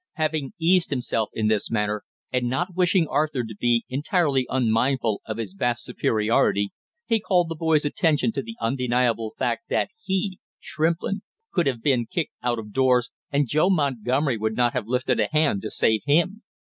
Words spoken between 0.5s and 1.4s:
eased himself